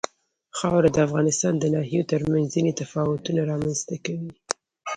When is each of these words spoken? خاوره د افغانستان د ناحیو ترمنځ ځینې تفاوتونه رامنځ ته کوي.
خاوره 0.57 0.89
د 0.91 0.97
افغانستان 1.07 1.53
د 1.57 1.65
ناحیو 1.75 2.07
ترمنځ 2.11 2.45
ځینې 2.55 2.71
تفاوتونه 2.81 3.41
رامنځ 3.51 3.79
ته 3.87 3.95
کوي. 4.05 4.31